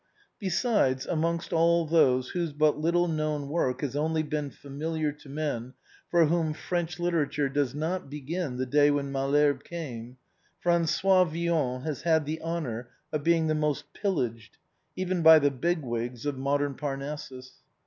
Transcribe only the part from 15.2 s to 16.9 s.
by the big wigs of modern